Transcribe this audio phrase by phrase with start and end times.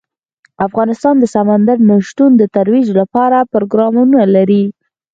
[0.67, 4.63] افغانستان د سمندر نه شتون د ترویج لپاره پروګرامونه لري.